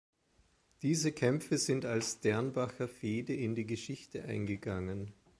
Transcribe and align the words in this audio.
Diese 0.81 1.11
Kämpfe 1.11 1.59
sind 1.59 1.85
als 1.85 2.21
Dernbacher 2.21 2.87
Fehde 2.87 3.35
in 3.35 3.53
die 3.53 3.67
Geschichte 3.67 4.23
eingegangen. 4.23 5.13